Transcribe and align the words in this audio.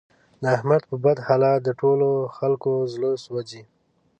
د 0.41 0.43
احمد 0.55 0.81
په 0.89 0.95
بد 1.03 1.17
حالت 1.27 1.59
د 1.63 1.69
ټول 1.81 1.99
خکلو 2.37 2.75
زړه 2.93 3.11
سوځي. 3.23 3.63